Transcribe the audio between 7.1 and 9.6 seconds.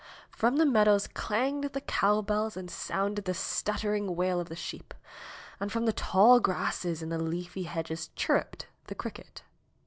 the leafy hedges chirruped the cricket.